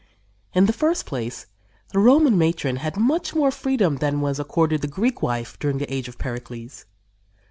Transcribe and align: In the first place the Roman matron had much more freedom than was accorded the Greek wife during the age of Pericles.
In 0.55 0.65
the 0.65 0.73
first 0.73 1.05
place 1.05 1.45
the 1.89 1.99
Roman 1.99 2.35
matron 2.35 2.77
had 2.77 2.97
much 2.97 3.35
more 3.35 3.51
freedom 3.51 3.97
than 3.97 4.19
was 4.19 4.39
accorded 4.39 4.81
the 4.81 4.87
Greek 4.87 5.21
wife 5.21 5.59
during 5.59 5.77
the 5.77 5.93
age 5.93 6.07
of 6.07 6.17
Pericles. 6.17 6.85